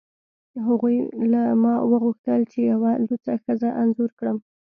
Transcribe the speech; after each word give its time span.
هغوی 0.67 0.97
له 1.31 1.41
ما 1.63 1.75
وغوښتل 1.91 2.41
چې 2.51 2.59
یوه 2.71 2.91
لوڅه 3.07 3.33
ښځه 3.43 3.69
انځور 3.81 4.11
کړم 4.19 4.37